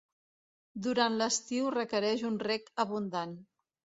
Durant 0.85 1.17
l'estiu, 1.19 1.69
requereix 1.75 2.25
un 2.31 2.39
reg 2.47 2.71
abundant. 2.87 3.39